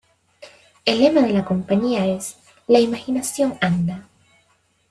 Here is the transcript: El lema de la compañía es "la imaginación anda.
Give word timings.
El 0.83 0.97
lema 0.99 1.21
de 1.21 1.31
la 1.31 1.45
compañía 1.45 2.07
es 2.07 2.35
"la 2.65 2.79
imaginación 2.79 3.59
anda. 3.61 4.09